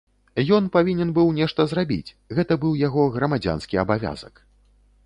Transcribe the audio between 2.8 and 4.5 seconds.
яго грамадзянскі абавязак.